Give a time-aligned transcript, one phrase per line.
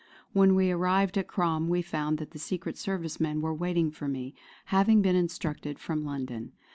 [0.33, 4.07] When we arrived at Crom we found that the Secret Service men were waiting for
[4.07, 4.33] me,
[4.73, 6.53] having been instructed from London.